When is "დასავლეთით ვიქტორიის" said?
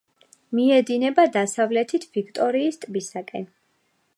1.35-2.81